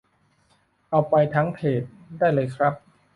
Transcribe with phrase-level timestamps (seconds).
[0.89, 1.83] เอาไปทั้งเธรด
[2.19, 2.73] ได้เลยครับ